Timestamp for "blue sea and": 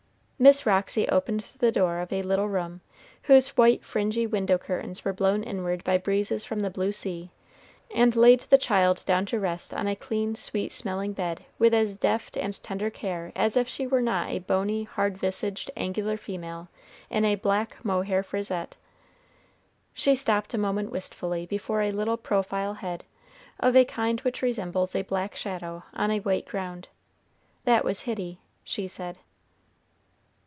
6.71-8.15